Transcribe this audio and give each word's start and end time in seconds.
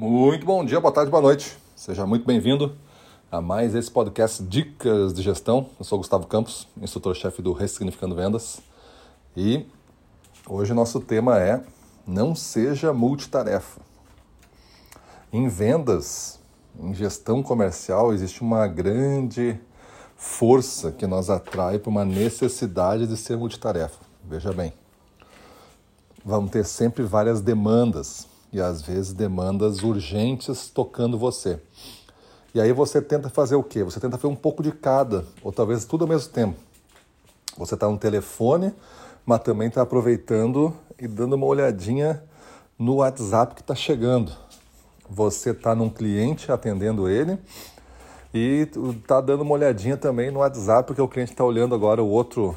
Muito 0.00 0.46
bom 0.46 0.64
dia, 0.64 0.78
boa 0.78 0.94
tarde, 0.94 1.10
boa 1.10 1.20
noite. 1.20 1.58
Seja 1.74 2.06
muito 2.06 2.24
bem-vindo 2.24 2.76
a 3.32 3.40
mais 3.40 3.74
esse 3.74 3.90
podcast 3.90 4.44
Dicas 4.44 5.12
de 5.12 5.20
Gestão. 5.22 5.70
Eu 5.76 5.84
sou 5.84 5.98
Gustavo 5.98 6.24
Campos, 6.28 6.68
instrutor-chefe 6.80 7.42
do 7.42 7.52
Ressignificando 7.52 8.14
Vendas. 8.14 8.60
E 9.36 9.66
hoje 10.48 10.72
nosso 10.72 11.00
tema 11.00 11.40
é 11.40 11.64
Não 12.06 12.32
seja 12.32 12.92
multitarefa. 12.92 13.80
Em 15.32 15.48
vendas, 15.48 16.38
em 16.78 16.94
gestão 16.94 17.42
comercial, 17.42 18.12
existe 18.12 18.40
uma 18.40 18.68
grande 18.68 19.58
força 20.14 20.92
que 20.92 21.08
nos 21.08 21.28
atrai 21.28 21.76
para 21.76 21.90
uma 21.90 22.04
necessidade 22.04 23.04
de 23.04 23.16
ser 23.16 23.36
multitarefa. 23.36 23.98
Veja 24.22 24.52
bem, 24.52 24.72
vamos 26.24 26.52
ter 26.52 26.64
sempre 26.64 27.02
várias 27.02 27.40
demandas 27.40 28.28
e 28.52 28.60
às 28.60 28.82
vezes 28.82 29.12
demandas 29.12 29.82
urgentes 29.82 30.70
tocando 30.70 31.18
você. 31.18 31.60
E 32.54 32.60
aí 32.60 32.72
você 32.72 33.00
tenta 33.00 33.28
fazer 33.28 33.56
o 33.56 33.62
quê? 33.62 33.84
Você 33.84 34.00
tenta 34.00 34.16
fazer 34.16 34.32
um 34.32 34.36
pouco 34.36 34.62
de 34.62 34.72
cada, 34.72 35.24
ou 35.42 35.52
talvez 35.52 35.84
tudo 35.84 36.04
ao 36.04 36.08
mesmo 36.08 36.32
tempo. 36.32 36.56
Você 37.56 37.74
está 37.74 37.88
no 37.88 37.98
telefone, 37.98 38.72
mas 39.26 39.42
também 39.42 39.68
está 39.68 39.82
aproveitando 39.82 40.74
e 40.98 41.06
dando 41.06 41.34
uma 41.34 41.46
olhadinha 41.46 42.22
no 42.78 42.96
WhatsApp 42.96 43.54
que 43.54 43.60
está 43.60 43.74
chegando. 43.74 44.32
Você 45.10 45.50
está 45.50 45.74
num 45.74 45.90
cliente 45.90 46.50
atendendo 46.50 47.08
ele 47.08 47.38
e 48.32 48.68
está 48.96 49.20
dando 49.20 49.42
uma 49.42 49.54
olhadinha 49.54 49.96
também 49.96 50.30
no 50.30 50.40
WhatsApp, 50.40 50.86
porque 50.86 51.02
o 51.02 51.08
cliente 51.08 51.32
está 51.32 51.44
olhando 51.44 51.74
agora 51.74 52.02
o 52.02 52.08
outro, 52.08 52.56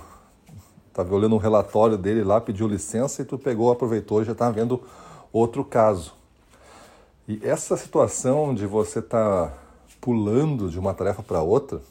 está 0.87 1.03
olhando 1.03 1.35
um 1.35 1.39
relatório 1.39 1.98
dele 1.98 2.23
lá, 2.23 2.39
pediu 2.39 2.67
licença 2.67 3.21
e 3.21 3.26
tu 3.26 3.37
pegou, 3.37 3.71
aproveitou 3.71 4.21
e 4.21 4.26
já 4.26 4.34
está 4.34 4.49
vendo 4.49 4.81
outro 5.31 5.63
caso. 5.63 6.13
E 7.27 7.40
essa 7.44 7.77
situação 7.77 8.53
de 8.53 8.66
você 8.66 8.99
estar 8.99 9.49
tá 9.49 9.57
pulando 9.99 10.70
de 10.70 10.79
uma 10.79 10.93
tarefa 10.93 11.21
para 11.21 11.41
outra 11.41 11.82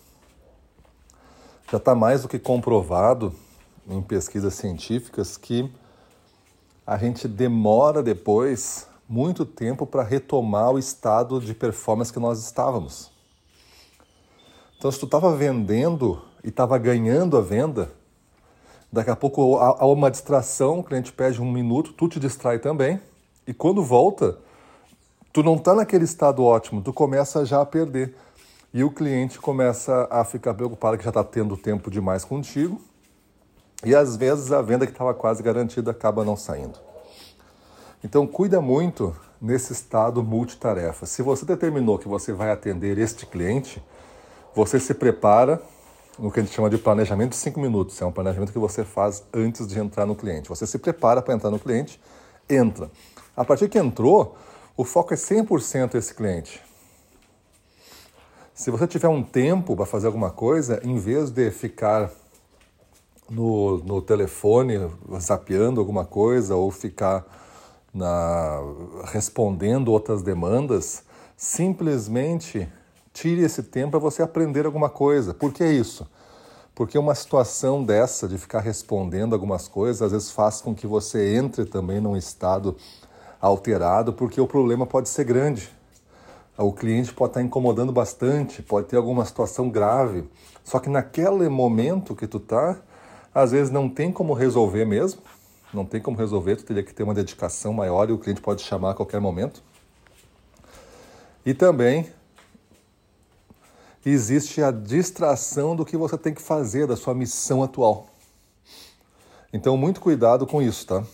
já 1.71 1.79
está 1.79 1.95
mais 1.95 2.23
do 2.23 2.29
que 2.29 2.39
comprovado 2.39 3.33
em 3.89 4.03
pesquisas 4.03 4.55
científicas 4.55 5.37
que 5.37 5.71
a 6.87 6.97
gente 6.97 7.29
demora 7.29 8.03
depois 8.03 8.89
muito 9.09 9.45
tempo 9.45 9.87
para 9.87 10.03
retomar 10.03 10.73
o 10.73 10.79
estado 10.79 11.41
de 11.41 11.55
performance 11.55 12.13
que 12.13 12.19
nós 12.19 12.41
estávamos. 12.41 13.11
Então, 14.77 14.91
se 14.91 14.99
tu 14.99 15.07
estava 15.07 15.35
vendendo 15.37 16.23
e 16.43 16.49
estava 16.49 16.79
ganhando 16.79 17.37
a 17.37 17.41
venda, 17.41 17.93
daqui 18.93 19.11
a 19.11 19.17
pouco 19.17 19.57
há 19.59 19.87
uma 19.87 20.11
distração, 20.11 20.81
o 20.81 20.85
cliente 20.85 21.13
pede 21.13 21.41
um 21.41 21.51
minuto, 21.51 21.93
tu 21.93 22.09
te 22.09 22.19
distrai 22.19 22.59
também, 22.59 23.01
e 23.51 23.53
quando 23.53 23.83
volta, 23.83 24.39
tu 25.33 25.43
não 25.43 25.57
está 25.57 25.75
naquele 25.75 26.05
estado 26.05 26.45
ótimo, 26.45 26.81
tu 26.81 26.93
começa 26.93 27.45
já 27.45 27.61
a 27.61 27.67
perder. 27.67 28.15
E 28.73 28.85
o 28.85 28.93
cliente 28.93 29.41
começa 29.41 30.07
a 30.09 30.25
ficar 30.25 30.55
preocupado 30.55 30.97
que 30.97 31.03
já 31.03 31.11
está 31.11 31.25
tendo 31.25 31.57
tempo 31.57 31.91
demais 31.91 32.25
contigo. 32.25 32.81
E 33.85 33.93
às 33.93 34.15
vezes 34.15 34.53
a 34.53 34.63
venda 34.63 34.87
que 34.87 34.93
estava 34.93 35.13
quase 35.13 35.43
garantida 35.43 35.91
acaba 35.91 36.25
não 36.25 36.37
saindo. 36.37 36.79
Então 38.05 38.25
cuida 38.25 38.61
muito 38.61 39.17
nesse 39.43 39.73
estado 39.73 40.23
multitarefa. 40.23 41.05
Se 41.05 41.21
você 41.21 41.45
determinou 41.45 41.99
que 41.99 42.07
você 42.07 42.33
vai 42.33 42.53
atender 42.53 42.99
este 42.99 43.27
cliente, 43.27 43.83
você 44.55 44.79
se 44.79 44.95
prepara 44.95 45.61
no 46.17 46.31
que 46.31 46.39
a 46.39 46.43
gente 46.45 46.55
chama 46.55 46.71
de 46.71 46.79
planejamento 46.79 47.31
de 47.31 47.37
5 47.39 47.59
minutos. 47.59 48.01
É 48.01 48.07
um 48.07 48.13
planejamento 48.13 48.53
que 48.53 48.61
você 48.61 48.85
faz 48.85 49.25
antes 49.35 49.67
de 49.67 49.77
entrar 49.77 50.07
no 50.07 50.15
cliente. 50.15 50.49
Você 50.49 50.69
se 50.69 50.79
prepara 50.79 51.21
para 51.21 51.35
entrar 51.35 51.51
no 51.51 51.59
cliente, 51.59 52.01
entra. 52.49 52.89
A 53.41 53.45
partir 53.47 53.71
que 53.71 53.79
entrou, 53.79 54.37
o 54.77 54.85
foco 54.85 55.15
é 55.15 55.17
100% 55.17 55.95
esse 55.95 56.13
cliente. 56.13 56.63
Se 58.53 58.71
você 58.71 58.87
tiver 58.87 59.09
um 59.09 59.23
tempo 59.23 59.75
para 59.75 59.87
fazer 59.87 60.09
alguma 60.09 60.29
coisa, 60.29 60.79
em 60.85 60.99
vez 60.99 61.31
de 61.31 61.51
ficar 61.51 62.11
no, 63.31 63.79
no 63.79 64.03
telefone 64.03 64.75
zapeando 65.19 65.81
alguma 65.81 66.05
coisa 66.05 66.55
ou 66.55 66.71
ficar 66.71 67.25
na, 67.95 68.61
respondendo 69.07 69.91
outras 69.91 70.21
demandas, 70.21 71.03
simplesmente 71.35 72.69
tire 73.15 73.41
esse 73.41 73.63
tempo 73.63 73.93
para 73.93 74.01
você 74.01 74.23
aprender 74.23 74.67
alguma 74.67 74.91
coisa. 74.91 75.33
Por 75.33 75.51
que 75.51 75.65
isso? 75.65 76.07
Porque 76.75 76.99
uma 76.99 77.15
situação 77.15 77.83
dessa, 77.83 78.29
de 78.29 78.37
ficar 78.37 78.61
respondendo 78.61 79.33
algumas 79.33 79.67
coisas, 79.67 80.03
às 80.03 80.13
vezes 80.13 80.31
faz 80.31 80.61
com 80.61 80.75
que 80.75 80.87
você 80.87 81.37
entre 81.37 81.65
também 81.65 82.03
num 82.03 82.19
estado 82.19 82.77
alterado, 83.41 84.13
porque 84.13 84.41
o 84.41 84.47
problema 84.47 84.87
pode 84.87 85.09
ser 85.09 85.25
grande. 85.25 85.71
O 86.59 86.73
cliente 86.73 87.13
pode 87.13 87.31
estar 87.31 87.43
incomodando 87.43 87.91
bastante, 87.91 88.63
pode 88.63 88.87
ter 88.87 88.97
alguma 88.97 89.25
situação 89.25 89.71
grave. 89.71 90.29
Só 90.63 90.79
que 90.79 90.91
naquele 90.91 91.49
momento 91.49 92.15
que 92.15 92.27
tu 92.27 92.39
tá, 92.39 92.79
às 93.35 93.53
vezes 93.53 93.73
não 93.73 93.89
tem 93.89 94.13
como 94.13 94.35
resolver 94.35 94.85
mesmo. 94.85 95.23
Não 95.73 95.85
tem 95.85 96.03
como 96.03 96.19
resolver, 96.19 96.57
tu 96.57 96.65
teria 96.65 96.83
que 96.83 96.93
ter 96.93 97.03
uma 97.03 97.15
dedicação 97.15 97.73
maior 97.73 98.11
e 98.11 98.13
o 98.13 98.19
cliente 98.19 98.41
pode 98.41 98.63
chamar 98.63 98.91
a 98.91 98.95
qualquer 98.95 99.21
momento. 99.21 99.63
E 101.47 101.55
também 101.55 102.11
existe 104.05 104.63
a 104.63 104.71
distração 104.71 105.77
do 105.77 105.85
que 105.85 105.97
você 105.97 106.19
tem 106.19 106.35
que 106.35 106.43
fazer, 106.43 106.87
da 106.87 106.97
sua 106.97 107.15
missão 107.15 107.63
atual. 107.63 108.09
Então, 109.53 109.77
muito 109.77 110.01
cuidado 110.01 110.47
com 110.47 110.61
isso, 110.61 110.87
tá? 110.87 111.05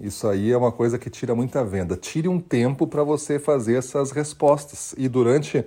Isso 0.00 0.26
aí 0.26 0.50
é 0.50 0.56
uma 0.56 0.72
coisa 0.72 0.98
que 0.98 1.10
tira 1.10 1.34
muita 1.34 1.62
venda. 1.62 1.94
Tire 1.94 2.26
um 2.26 2.40
tempo 2.40 2.86
para 2.86 3.04
você 3.04 3.38
fazer 3.38 3.76
essas 3.76 4.10
respostas. 4.10 4.94
E 4.96 5.08
durante 5.08 5.62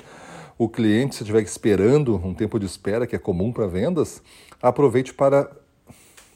o 0.58 0.68
cliente, 0.68 1.16
se 1.16 1.24
estiver 1.24 1.44
esperando 1.44 2.16
um 2.16 2.34
tempo 2.34 2.60
de 2.60 2.66
espera, 2.66 3.06
que 3.06 3.16
é 3.16 3.20
comum 3.20 3.52
para 3.52 3.68
vendas, 3.68 4.24
aproveite 4.62 5.14
para 5.14 5.52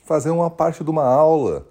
fazer 0.05 0.29
uma 0.29 0.49
parte 0.49 0.83
de 0.83 0.89
uma 0.89 1.05
aula, 1.05 1.65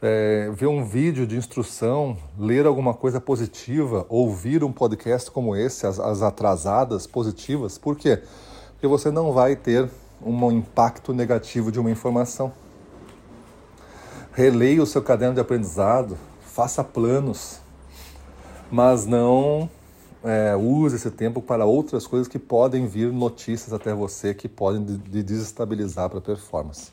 é, 0.00 0.50
ver 0.54 0.66
um 0.68 0.84
vídeo 0.84 1.26
de 1.26 1.36
instrução, 1.36 2.16
ler 2.38 2.64
alguma 2.66 2.94
coisa 2.94 3.20
positiva, 3.20 4.06
ouvir 4.08 4.64
um 4.64 4.72
podcast 4.72 5.30
como 5.30 5.54
esse, 5.54 5.86
as, 5.86 6.00
as 6.00 6.22
atrasadas 6.22 7.06
positivas. 7.06 7.76
Por 7.76 7.96
quê? 7.96 8.22
Porque 8.72 8.86
você 8.86 9.10
não 9.10 9.32
vai 9.32 9.54
ter 9.54 9.88
um 10.24 10.50
impacto 10.50 11.12
negativo 11.12 11.70
de 11.70 11.78
uma 11.78 11.90
informação. 11.90 12.52
Releia 14.38 14.80
o 14.80 14.86
seu 14.86 15.02
caderno 15.02 15.34
de 15.34 15.40
aprendizado, 15.40 16.16
faça 16.42 16.84
planos, 16.84 17.58
mas 18.70 19.04
não 19.04 19.68
é, 20.22 20.54
use 20.54 20.94
esse 20.94 21.10
tempo 21.10 21.42
para 21.42 21.64
outras 21.64 22.06
coisas 22.06 22.28
que 22.28 22.38
podem 22.38 22.86
vir 22.86 23.10
notícias 23.12 23.72
até 23.72 23.92
você 23.92 24.32
que 24.32 24.48
podem 24.48 24.84
de 24.84 25.24
desestabilizar 25.24 26.08
para 26.08 26.20
a 26.20 26.22
performance. 26.22 26.92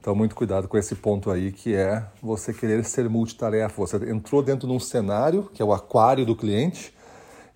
Então, 0.00 0.14
muito 0.14 0.34
cuidado 0.34 0.66
com 0.66 0.78
esse 0.78 0.94
ponto 0.94 1.30
aí, 1.30 1.52
que 1.52 1.74
é 1.74 2.06
você 2.22 2.54
querer 2.54 2.82
ser 2.86 3.06
multitarefa. 3.06 3.76
Você 3.76 3.96
entrou 4.10 4.42
dentro 4.42 4.66
de 4.66 4.72
um 4.72 4.80
cenário, 4.80 5.50
que 5.52 5.60
é 5.60 5.64
o 5.66 5.74
aquário 5.74 6.24
do 6.24 6.34
cliente, 6.34 6.94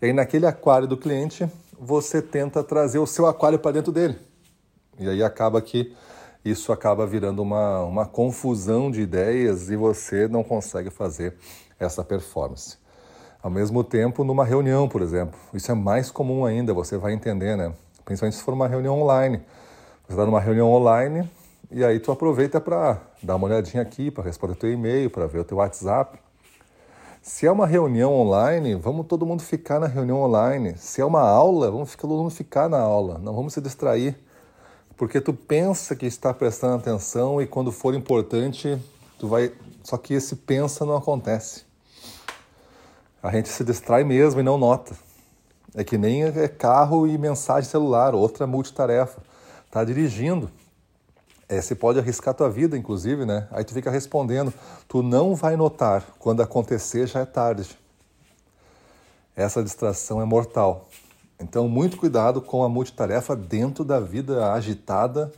e 0.03 0.05
aí 0.09 0.13
naquele 0.13 0.45
aquário 0.45 0.87
do 0.87 0.95
cliente, 0.99 1.49
você 1.81 2.21
tenta 2.21 2.63
trazer 2.63 2.99
o 2.99 3.07
seu 3.07 3.25
aquário 3.27 3.59
para 3.59 3.73
dentro 3.73 3.91
dele. 3.91 4.19
E 5.01 5.09
aí 5.09 5.23
acaba 5.23 5.63
que 5.63 5.97
isso 6.51 6.73
acaba 6.73 7.07
virando 7.07 7.43
uma, 7.43 7.81
uma 7.81 8.07
confusão 8.07 8.91
de 8.91 9.01
ideias 9.01 9.69
e 9.69 9.77
você 9.77 10.29
não 10.29 10.45
consegue 10.45 10.91
fazer 10.91 11.35
essa 11.79 12.05
performance. 12.05 12.79
Ao 13.43 13.51
mesmo 13.51 13.83
tempo, 13.83 14.25
numa 14.25 14.45
reunião, 14.45 14.89
por 14.89 15.03
exemplo, 15.03 15.39
isso 15.53 15.71
é 15.71 15.75
mais 15.75 16.11
comum 16.11 16.45
ainda, 16.45 16.73
você 16.73 16.97
vai 16.97 17.13
entender, 17.13 17.57
né? 17.57 17.73
Principalmente 18.05 18.37
se 18.37 18.43
for 18.43 18.55
uma 18.55 18.69
reunião 18.69 19.01
online. 19.01 19.39
Você 20.07 20.13
está 20.13 20.25
numa 20.25 20.41
reunião 20.41 20.73
online 20.73 21.29
e 21.71 21.85
aí 21.85 21.99
tu 21.99 22.13
aproveita 22.13 22.61
para 22.61 23.01
dar 23.23 23.37
uma 23.37 23.47
olhadinha 23.47 23.83
aqui, 23.83 24.11
para 24.11 24.23
responder 24.23 24.55
teu 24.55 24.73
e-mail, 24.73 25.11
para 25.11 25.27
ver 25.27 25.41
o 25.41 25.45
teu 25.45 25.59
WhatsApp. 25.59 26.19
Se 27.21 27.45
é 27.45 27.51
uma 27.51 27.67
reunião 27.67 28.15
online, 28.15 28.77
vamos 28.77 29.07
todo 29.07 29.27
mundo 29.27 29.43
ficar 29.43 29.81
na 29.81 29.89
reunião 29.89 30.23
online. 30.23 30.77
Se 30.77 31.01
é 31.01 31.05
uma 31.05 31.23
aula, 31.23 31.73
vamos 31.73 31.97
todo 31.97 32.15
mundo 32.15 32.31
ficar 32.31 32.69
na 32.69 32.79
aula. 32.79 33.19
Não 33.19 33.35
vamos 33.35 33.53
se 33.53 33.61
distrair. 33.61 34.17
Porque 34.97 35.21
tu 35.21 35.35
pensa 35.35 35.95
que 35.95 36.07
está 36.07 36.33
prestando 36.33 36.77
atenção 36.77 37.41
e 37.41 37.47
quando 37.47 37.71
for 37.71 37.95
importante, 37.95 38.79
tu 39.19 39.29
vai. 39.29 39.53
Só 39.83 39.97
que 39.99 40.15
esse 40.15 40.37
pensa 40.37 40.85
não 40.87 40.97
acontece. 40.97 41.65
A 43.23 43.31
gente 43.31 43.49
se 43.49 43.63
distrai 43.63 44.05
mesmo 44.05 44.41
e 44.41 44.43
não 44.43 44.57
nota. 44.57 44.97
É 45.75 45.85
que 45.85 45.99
nem 45.99 46.25
é 46.25 46.49
carro 46.49 47.07
e 47.07 47.19
mensagem 47.19 47.69
celular, 47.69 48.15
outra 48.15 48.47
multitarefa. 48.47 49.21
Tá 49.71 49.85
dirigindo. 49.85 50.51
É, 51.49 51.61
você 51.61 51.75
pode 51.75 51.99
arriscar 51.99 52.35
tua 52.35 52.49
vida, 52.49 52.77
inclusive, 52.77 53.27
né? 53.27 53.47
Aí 53.51 53.63
tu 53.63 53.75
fica 53.75 53.91
respondendo. 53.91 54.53
Tu 54.89 55.03
não 55.03 55.35
vai 55.35 55.57
notar. 55.57 56.03
Quando 56.19 56.41
acontecer, 56.41 57.07
já 57.07 57.21
é 57.21 57.27
tarde. 57.27 57.79
Essa 59.37 59.63
distração 59.63 60.21
é 60.21 60.25
mortal. 60.25 60.89
Então, 61.39 61.69
muito 61.69 61.99
cuidado 61.99 62.41
com 62.41 62.65
a 62.65 62.69
multitarefa 62.69 63.37
dentro 63.37 63.85
da 63.85 64.01
vida 64.01 64.53
agitada, 64.53 65.31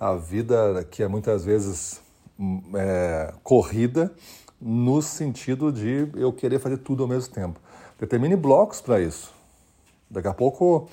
a 0.00 0.14
vida 0.14 0.86
que 0.90 1.02
é 1.02 1.08
muitas 1.08 1.44
vezes 1.44 2.00
hum, 2.38 2.62
é, 2.74 3.32
corrida, 3.42 4.10
no 4.60 5.02
sentido 5.02 5.70
de 5.70 6.08
eu 6.16 6.32
querer 6.32 6.58
fazer 6.58 6.78
tudo 6.78 7.02
ao 7.02 7.08
mesmo 7.08 7.32
tempo. 7.34 7.60
Determine 7.98 8.34
blocos 8.36 8.80
para 8.80 9.00
isso. 9.00 9.32
Daqui 10.10 10.28
a 10.28 10.32
pouco, 10.32 10.88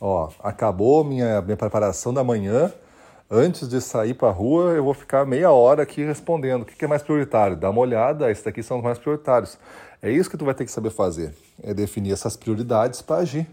ó, 0.00 0.28
acabou 0.40 1.02
minha, 1.02 1.40
minha 1.40 1.56
preparação 1.56 2.12
da 2.12 2.22
manhã. 2.22 2.72
Antes 3.30 3.66
de 3.66 3.80
sair 3.80 4.12
para 4.12 4.28
a 4.28 4.32
rua, 4.32 4.72
eu 4.72 4.84
vou 4.84 4.92
ficar 4.92 5.24
meia 5.24 5.50
hora 5.50 5.82
aqui 5.82 6.04
respondendo. 6.04 6.62
O 6.62 6.64
que 6.66 6.84
é 6.84 6.88
mais 6.88 7.02
prioritário? 7.02 7.56
Dá 7.56 7.70
uma 7.70 7.80
olhada, 7.80 8.30
esses 8.30 8.44
daqui 8.44 8.62
são 8.62 8.76
os 8.78 8.84
mais 8.84 8.98
prioritários. 8.98 9.58
É 10.02 10.10
isso 10.10 10.28
que 10.28 10.36
tu 10.36 10.44
vai 10.44 10.54
ter 10.54 10.66
que 10.66 10.70
saber 10.70 10.90
fazer. 10.90 11.34
É 11.62 11.72
definir 11.72 12.12
essas 12.12 12.36
prioridades 12.36 13.00
para 13.00 13.22
agir. 13.22 13.48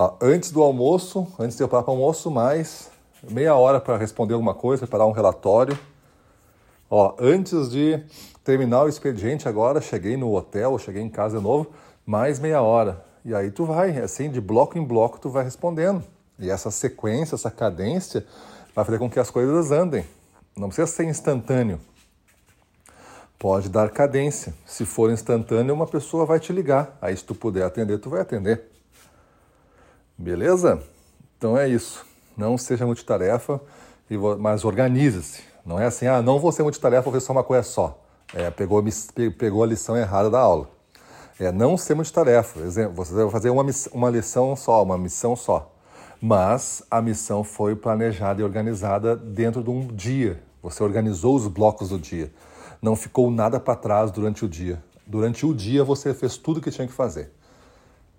Ó, 0.00 0.14
antes 0.22 0.52
do 0.52 0.62
almoço, 0.62 1.26
antes 1.40 1.56
de 1.56 1.62
eu 1.64 1.66
parar 1.66 1.82
para 1.82 1.90
o 1.90 1.96
almoço, 1.96 2.30
mais 2.30 2.88
meia 3.28 3.56
hora 3.56 3.80
para 3.80 3.96
responder 3.96 4.34
alguma 4.34 4.54
coisa, 4.54 4.86
preparar 4.86 5.08
um 5.08 5.10
relatório. 5.10 5.76
Ó, 6.88 7.16
antes 7.18 7.68
de 7.68 8.00
terminar 8.44 8.84
o 8.84 8.88
expediente 8.88 9.48
agora, 9.48 9.80
cheguei 9.80 10.16
no 10.16 10.32
hotel, 10.32 10.78
cheguei 10.78 11.02
em 11.02 11.08
casa 11.08 11.38
de 11.38 11.42
novo, 11.42 11.72
mais 12.06 12.38
meia 12.38 12.62
hora. 12.62 13.04
E 13.24 13.34
aí 13.34 13.50
tu 13.50 13.64
vai, 13.64 13.98
assim, 13.98 14.30
de 14.30 14.40
bloco 14.40 14.78
em 14.78 14.84
bloco 14.84 15.18
tu 15.18 15.30
vai 15.30 15.42
respondendo. 15.42 16.04
E 16.38 16.48
essa 16.48 16.70
sequência, 16.70 17.34
essa 17.34 17.50
cadência 17.50 18.24
vai 18.76 18.84
fazer 18.84 19.00
com 19.00 19.10
que 19.10 19.18
as 19.18 19.30
coisas 19.30 19.72
andem. 19.72 20.04
Não 20.56 20.68
precisa 20.68 20.86
ser 20.86 21.06
instantâneo. 21.06 21.80
Pode 23.36 23.68
dar 23.68 23.90
cadência. 23.90 24.54
Se 24.64 24.84
for 24.84 25.10
instantâneo, 25.10 25.74
uma 25.74 25.88
pessoa 25.88 26.24
vai 26.24 26.38
te 26.38 26.52
ligar. 26.52 26.96
Aí 27.02 27.16
se 27.16 27.24
tu 27.24 27.34
puder 27.34 27.64
atender, 27.64 27.98
tu 27.98 28.08
vai 28.08 28.20
atender. 28.20 28.77
Beleza? 30.18 30.82
Então 31.36 31.56
é 31.56 31.68
isso. 31.68 32.04
Não 32.36 32.58
seja 32.58 32.84
multitarefa, 32.84 33.60
mas 34.40 34.64
organize-se. 34.64 35.42
Não 35.64 35.78
é 35.78 35.86
assim, 35.86 36.06
ah, 36.06 36.20
não 36.20 36.40
vou 36.40 36.50
ser 36.50 36.64
multitarefa, 36.64 37.02
vou 37.02 37.12
fazer 37.12 37.24
só 37.24 37.32
uma 37.32 37.44
coisa 37.44 37.62
só. 37.62 38.02
É, 38.34 38.50
pegou, 38.50 38.82
pegou 39.38 39.62
a 39.62 39.66
lição 39.66 39.96
errada 39.96 40.28
da 40.28 40.40
aula. 40.40 40.68
É 41.38 41.52
não 41.52 41.76
ser 41.76 41.94
multitarefa. 41.94 42.58
Exemplo, 42.60 42.94
você 42.94 43.14
vai 43.14 43.30
fazer 43.30 43.50
uma, 43.50 43.64
uma 43.92 44.10
lição 44.10 44.56
só, 44.56 44.82
uma 44.82 44.98
missão 44.98 45.36
só. 45.36 45.72
Mas 46.20 46.82
a 46.90 47.00
missão 47.00 47.44
foi 47.44 47.76
planejada 47.76 48.40
e 48.40 48.44
organizada 48.44 49.14
dentro 49.14 49.62
de 49.62 49.70
um 49.70 49.86
dia. 49.86 50.42
Você 50.60 50.82
organizou 50.82 51.36
os 51.36 51.46
blocos 51.46 51.90
do 51.90 51.98
dia. 51.98 52.32
Não 52.82 52.96
ficou 52.96 53.30
nada 53.30 53.60
para 53.60 53.76
trás 53.76 54.10
durante 54.10 54.44
o 54.44 54.48
dia. 54.48 54.82
Durante 55.06 55.46
o 55.46 55.54
dia 55.54 55.84
você 55.84 56.12
fez 56.12 56.36
tudo 56.36 56.60
que 56.60 56.72
tinha 56.72 56.88
que 56.88 56.92
fazer. 56.92 57.32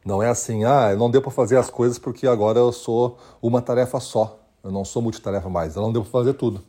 Não 0.06 0.24
é 0.24 0.30
assim, 0.30 0.64
ah, 0.64 0.96
não 0.96 1.12
deu 1.12 1.22
para 1.22 1.32
fazer 1.32 1.58
as 1.58 1.70
coisas 1.70 2.00
porque 2.00 2.26
agora 2.28 2.60
eu 2.60 2.72
sou 2.72 3.18
uma 3.42 3.62
tarefa 3.62 4.00
só. 4.00 4.40
Eu 4.64 4.72
não 4.72 4.84
sou 4.84 5.02
multitarefa 5.02 5.50
mais. 5.50 5.76
Eu 5.76 5.82
não 5.82 5.92
deu 5.92 6.02
para 6.02 6.12
fazer 6.12 6.34
tudo. 6.34 6.62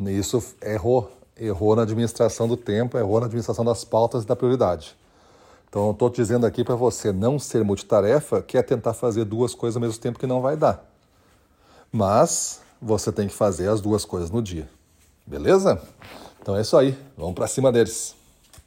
Isso 0.00 0.42
errou. 0.62 1.10
Errou 1.36 1.74
na 1.74 1.82
administração 1.82 2.46
do 2.46 2.56
tempo, 2.56 2.98
errou 2.98 3.18
na 3.20 3.26
administração 3.26 3.64
das 3.64 3.84
pautas 3.84 4.24
e 4.24 4.26
da 4.26 4.36
prioridade. 4.36 4.96
Então, 5.68 5.90
estou 5.90 6.10
dizendo 6.10 6.44
aqui 6.44 6.62
para 6.62 6.74
você 6.74 7.10
não 7.10 7.38
ser 7.38 7.64
multitarefa, 7.64 8.42
que 8.42 8.58
é 8.58 8.62
tentar 8.62 8.92
fazer 8.92 9.24
duas 9.24 9.54
coisas 9.54 9.76
ao 9.76 9.80
mesmo 9.80 9.98
tempo 9.98 10.18
que 10.18 10.26
não 10.26 10.42
vai 10.42 10.54
dar. 10.54 10.84
Mas 11.90 12.60
você 12.80 13.10
tem 13.10 13.26
que 13.26 13.34
fazer 13.34 13.68
as 13.68 13.80
duas 13.80 14.04
coisas 14.04 14.30
no 14.30 14.42
dia. 14.42 14.68
Beleza? 15.26 15.80
Então 16.40 16.56
é 16.56 16.60
isso 16.60 16.76
aí. 16.76 16.98
Vamos 17.16 17.34
para 17.34 17.46
cima 17.46 17.72
deles. 17.72 18.14